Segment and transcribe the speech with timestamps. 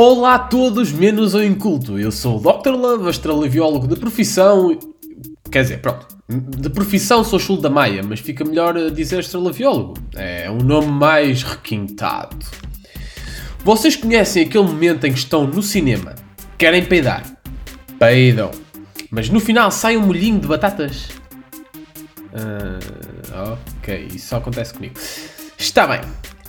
[0.00, 1.98] Olá a todos, menos o inculto.
[1.98, 2.70] Eu sou o Dr.
[2.70, 4.78] Love, astraleviólogo de profissão.
[5.50, 6.06] Quer dizer, pronto.
[6.28, 9.94] De profissão sou chulo da Maia, mas fica melhor dizer astraleviólogo.
[10.14, 12.46] É um nome mais requintado.
[13.64, 16.14] Vocês conhecem aquele momento em que estão no cinema,
[16.56, 17.24] querem peidar,
[17.98, 18.52] peidam,
[19.10, 21.08] mas no final sai um molhinho de batatas?
[22.32, 24.94] Uh, ok, isso só acontece comigo.
[25.58, 26.02] Está bem.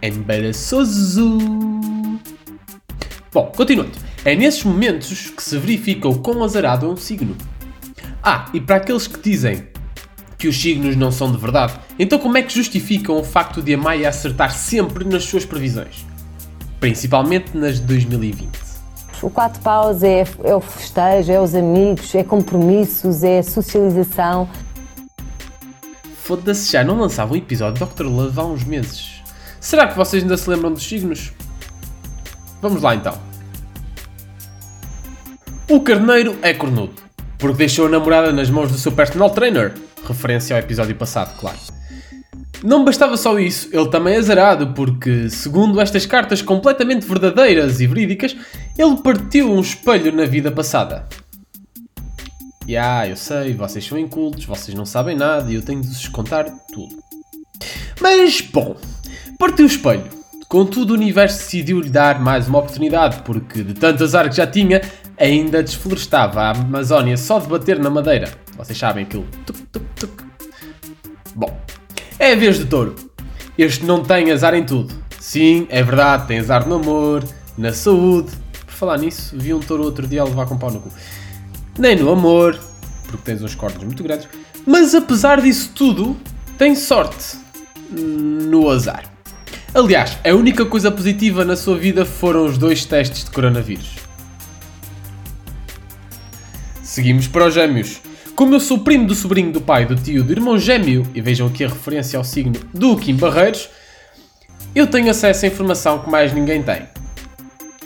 [0.00, 1.81] Embaraçoso.
[3.32, 3.92] Bom, continuando.
[4.24, 7.34] É nesses momentos que se verifica o quão azarado é um signo.
[8.22, 9.66] Ah, e para aqueles que dizem
[10.38, 13.74] que os signos não são de verdade, então como é que justificam o facto de
[13.74, 16.04] a Maia acertar sempre nas suas previsões?
[16.78, 18.48] Principalmente nas de 2020.
[19.22, 24.48] O quatro paus é, é o festejo, é os amigos, é compromissos, é socialização.
[26.16, 28.04] Foda-se, já não lançava um episódio de Dr.
[28.04, 29.22] Love há uns meses.
[29.60, 31.32] Será que vocês ainda se lembram dos signos?
[32.60, 33.31] Vamos lá então.
[35.68, 36.94] O carneiro é cornudo,
[37.38, 39.72] porque deixou a namorada nas mãos do seu personal trainer,
[40.06, 41.58] referência ao episódio passado, claro.
[42.62, 47.86] Não bastava só isso, ele também é azarado, porque, segundo estas cartas completamente verdadeiras e
[47.86, 48.36] verídicas,
[48.76, 51.06] ele partiu um espelho na vida passada.
[52.66, 55.88] E ah, eu sei, vocês são incultos, vocês não sabem nada e eu tenho de
[55.88, 57.02] vos contar tudo.
[58.00, 58.76] Mas, bom,
[59.38, 60.22] partiu o espelho.
[60.48, 64.46] Contudo, o universo decidiu lhe dar mais uma oportunidade, porque de tanto azar que já
[64.46, 64.82] tinha,
[65.18, 68.32] ainda desflorestava a Amazónia só de bater na madeira.
[68.56, 69.26] Vocês sabem aquilo.
[69.46, 70.22] Tuc, tuc, tuc.
[71.34, 71.56] Bom,
[72.18, 72.94] é a vez do touro.
[73.56, 74.94] Este não tem azar em tudo.
[75.18, 77.24] Sim, é verdade, tem azar no amor,
[77.56, 78.32] na saúde.
[78.66, 80.90] Por falar nisso, vi um touro outro dia a levar com pau no cu.
[81.78, 82.58] Nem no amor,
[83.06, 84.28] porque tens uns cortes muito grandes.
[84.66, 86.16] Mas apesar disso tudo,
[86.58, 87.36] tem sorte
[87.90, 89.04] no azar.
[89.74, 94.01] Aliás, a única coisa positiva na sua vida foram os dois testes de coronavírus.
[96.92, 98.02] Seguimos para os gêmeos.
[98.36, 101.46] Como eu sou primo do sobrinho do pai, do tio, do irmão gêmeo, e vejam
[101.46, 103.70] aqui a referência ao signo do Kim Barreiros,
[104.74, 106.82] eu tenho acesso a informação que mais ninguém tem.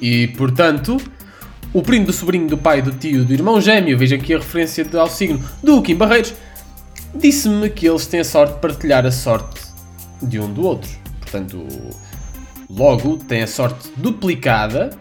[0.00, 0.98] E, portanto,
[1.72, 4.86] o primo do sobrinho do pai, do tio, do irmão gêmeo, vejam aqui a referência
[4.96, 6.32] ao signo do Kim Barreiros,
[7.12, 9.62] disse-me que eles têm a sorte de partilhar a sorte
[10.22, 10.88] de um do outro.
[11.18, 11.66] Portanto,
[12.70, 14.96] logo tem a sorte duplicada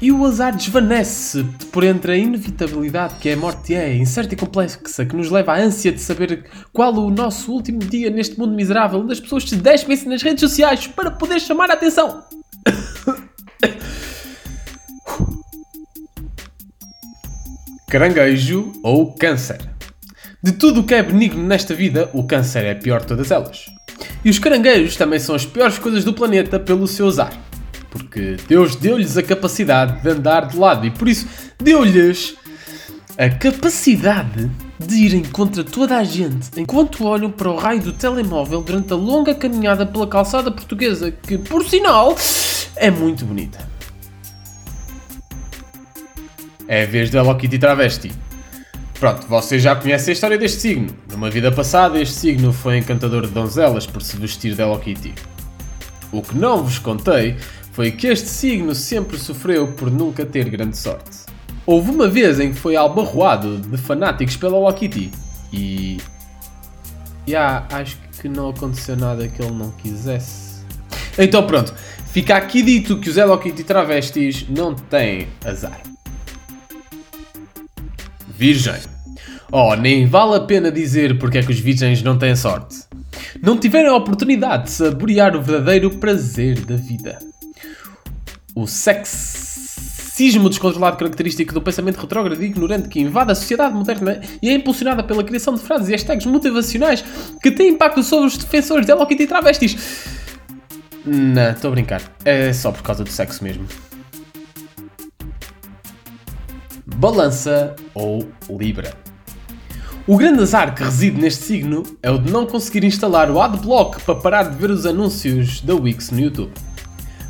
[0.00, 4.36] e o azar desvanece por entre a inevitabilidade que é a morte é, incerta e
[4.36, 8.54] complexa, que nos leva à ânsia de saber qual o nosso último dia neste mundo
[8.54, 12.22] miserável, onde as pessoas se despem-se nas redes sociais para poder chamar a atenção.
[17.88, 19.60] Caranguejo ou câncer.
[20.42, 23.30] De tudo o que é benigno nesta vida, o câncer é a pior de todas
[23.30, 23.66] elas.
[24.24, 27.45] E os caranguejos também são as piores coisas do planeta pelo seu azar.
[27.96, 31.26] Porque Deus deu-lhes a capacidade de andar de lado e por isso
[31.58, 32.36] deu-lhes
[33.16, 38.60] a capacidade de irem contra toda a gente enquanto olham para o raio do telemóvel
[38.60, 42.14] durante a longa caminhada pela calçada portuguesa, que por sinal
[42.76, 43.66] é muito bonita.
[46.68, 48.12] É a vez da Hello Kitty Travesti.
[49.00, 50.94] Pronto, vocês já conhecem a história deste signo.
[51.10, 55.14] Numa vida passada, este signo foi encantador de donzelas por se vestir de Hello Kitty.
[56.12, 57.36] O que não vos contei
[57.76, 61.26] foi que este signo sempre sofreu por nunca ter grande sorte.
[61.66, 65.12] Houve uma vez em que foi albarroado de fanáticos pela Kitty
[65.52, 65.98] e.
[67.28, 70.64] Yeah, acho que não aconteceu nada que ele não quisesse.
[71.18, 71.74] Então pronto,
[72.06, 75.82] fica aqui dito que os Hello Kitty travestis não têm azar.
[78.26, 78.80] Virgem.
[79.52, 82.86] Oh, nem vale a pena dizer porque é que os virgens não têm sorte.
[83.42, 87.18] Não tiveram a oportunidade de saborear o verdadeiro prazer da vida.
[88.56, 94.48] O sexismo descontrolado característico do pensamento retrógrado e ignorante que invade a sociedade moderna e
[94.48, 97.04] é impulsionada pela criação de frases e hashtags motivacionais
[97.42, 99.76] que têm impacto sobre os defensores de Hello Kitty e travestis.
[101.04, 102.00] Não, estou a brincar.
[102.24, 103.66] É só por causa do sexo mesmo.
[106.86, 108.94] Balança ou Libra.
[110.06, 114.02] O grande azar que reside neste signo é o de não conseguir instalar o Adblock
[114.02, 116.52] para parar de ver os anúncios da Wix no YouTube.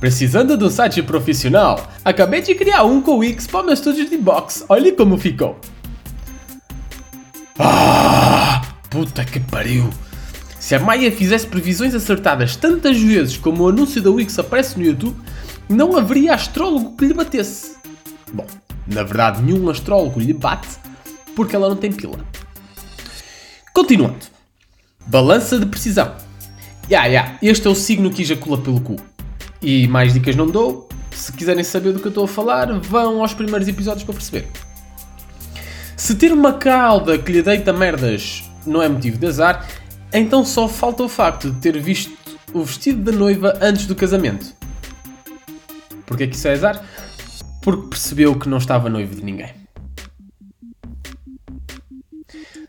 [0.00, 1.86] Precisando de um site profissional?
[2.02, 4.64] Acabei de criar um com o Wix para o meu estúdio de box.
[4.66, 5.60] Olhe como ficou.
[7.58, 9.90] Ah, puta que pariu.
[10.58, 14.86] Se a Maia fizesse previsões acertadas tantas vezes como o anúncio da Wix aparece no
[14.86, 15.16] YouTube,
[15.68, 17.76] não haveria astrólogo que lhe batesse.
[18.32, 18.46] Bom,
[18.86, 20.68] na verdade, nenhum astrólogo lhe bate
[21.36, 22.18] porque ela não tem pila.
[23.74, 24.16] Continuando.
[25.06, 26.14] Balança de precisão.
[26.88, 28.96] Ya, yeah, ya, yeah, este é o signo que ejacula pelo cu.
[29.62, 30.88] E mais dicas não dou.
[31.10, 34.48] Se quiserem saber do que eu estou a falar, vão aos primeiros episódios para perceber.
[35.96, 39.68] Se ter uma cauda que lhe deita merdas não é motivo de azar,
[40.12, 42.12] então só falta o facto de ter visto
[42.52, 44.54] o vestido da noiva antes do casamento.
[46.06, 46.84] Porquê que isso é azar?
[47.62, 49.52] Porque percebeu que não estava noivo de ninguém.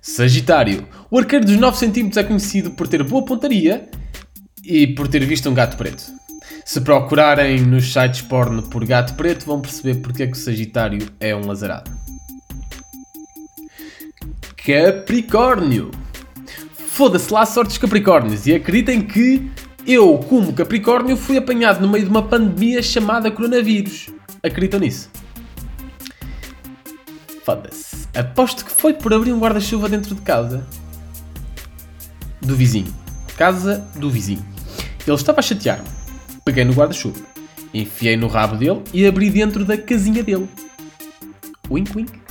[0.02, 0.88] Sagitário.
[1.10, 3.90] O arqueiro dos 9 cm é conhecido por ter boa pontaria
[4.64, 6.04] e por ter visto um gato preto.
[6.72, 11.06] Se procurarem nos sites porno por gato preto, vão perceber porque é que o Sagitário
[11.20, 11.92] é um azarado.
[14.56, 15.92] Capricórnio.
[16.88, 19.52] Foda-se lá a sorte dos Capricórnios e acreditem que
[19.86, 24.10] eu, como Capricórnio, fui apanhado no meio de uma pandemia chamada coronavírus.
[24.42, 25.12] Acreditam nisso?
[27.44, 28.08] Foda-se.
[28.18, 30.66] Aposto que foi por abrir um guarda-chuva dentro de casa.
[32.40, 32.96] Do vizinho.
[33.36, 34.46] Casa do vizinho.
[35.06, 36.01] Ele estava a chatear-me.
[36.44, 37.20] Peguei no guarda-chuva.
[37.74, 40.50] Enfiei no rabo dele e abri dentro da casinha dele.
[41.70, 42.22] Wink wink.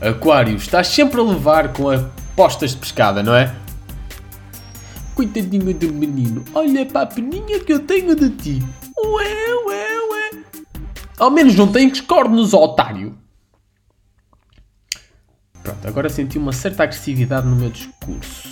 [0.00, 3.54] Aquário, estás sempre a levar com apostas de pescada, não é?
[5.14, 8.62] Coitadinho do menino, olha para a peninha que eu tenho de ti.
[9.04, 10.44] Ué, ué, ué.
[11.18, 13.18] Ao menos não tens cornos, otário.
[15.62, 18.48] Pronto, agora senti uma certa agressividade no meu discurso.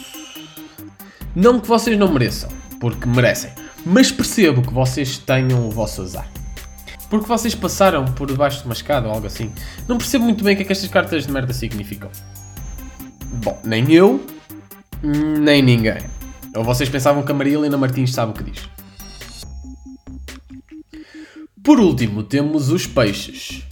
[1.34, 3.50] Não que vocês não mereçam, porque merecem,
[3.84, 6.28] mas percebo que vocês tenham o vosso azar.
[7.08, 9.50] Porque vocês passaram por debaixo de uma escada ou algo assim.
[9.86, 12.10] Não percebo muito bem o que é que estas cartas de merda significam.
[13.42, 14.24] Bom, nem eu,
[15.02, 15.98] nem ninguém.
[16.54, 18.68] Ou vocês pensavam que a Maria Helena Martins sabe o que diz.
[21.62, 23.62] Por último, temos os peixes.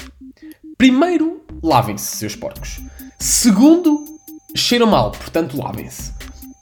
[0.76, 2.80] Primeiro, lavem-se, seus porcos.
[3.18, 4.04] Segundo,
[4.54, 6.12] cheiram mal, portanto lavem-se.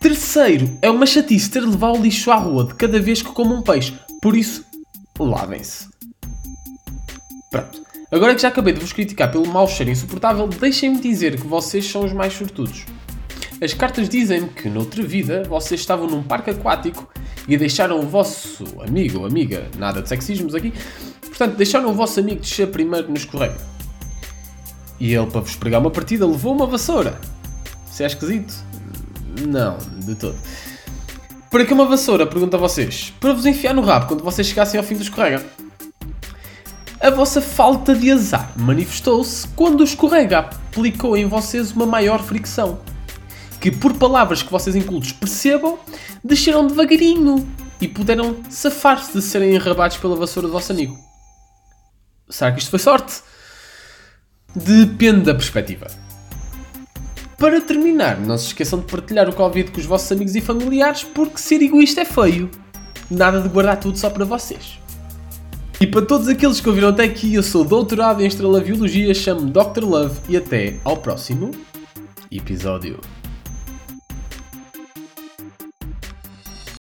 [0.04, 3.30] Terceiro, é uma chatice ter de levar o lixo à rua de cada vez que
[3.30, 3.98] como um peixe.
[4.20, 4.62] Por isso,
[5.18, 5.88] lavem-se.
[7.50, 7.80] Pronto.
[8.12, 11.90] Agora que já acabei de vos criticar pelo mau cheiro insuportável, deixem-me dizer que vocês
[11.90, 12.84] são os mais sortudos.
[13.62, 17.10] As cartas dizem-me que, noutra vida, vocês estavam num parque aquático
[17.48, 20.74] e deixaram o vosso amigo ou amiga, nada de sexismos aqui,
[21.22, 23.56] portanto, deixaram o vosso amigo descer primeiro no escorrega.
[25.00, 27.18] E ele, para vos pregar uma partida, levou uma vassoura.
[27.86, 28.73] Se é esquisito?
[29.40, 30.36] Não, de todo.
[31.50, 32.26] Para que uma vassoura?
[32.26, 33.12] Pergunto a vocês.
[33.20, 35.44] Para vos enfiar no rabo quando vocês chegassem ao fim do escorrega.
[37.00, 42.80] A vossa falta de azar manifestou-se quando o escorrega aplicou em vocês uma maior fricção.
[43.60, 45.78] Que, por palavras que vocês incultos percebam,
[46.24, 47.46] desceram devagarinho
[47.80, 50.98] e puderam safar-se de serem enrabados pela vassoura do vosso amigo.
[52.28, 53.22] Será que isto foi sorte?
[54.56, 56.03] Depende da perspectiva.
[57.44, 61.04] Para terminar, não se esqueçam de partilhar o Covid com os vossos amigos e familiares,
[61.04, 62.50] porque ser egoísta é feio.
[63.10, 64.78] Nada de guardar tudo só para vocês.
[65.78, 69.50] E para todos aqueles que ouviram até aqui, eu sou doutorado em Estrela Biologia, chamo-me
[69.50, 69.84] Dr.
[69.84, 71.50] Love e até ao próximo
[72.32, 72.98] episódio.